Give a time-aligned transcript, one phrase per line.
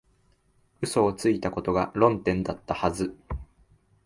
[0.81, 3.15] 嘘をついたことが論点だったはず